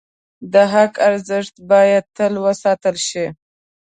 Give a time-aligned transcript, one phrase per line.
[0.53, 3.25] د حق ارزښت باید تل وساتل شي.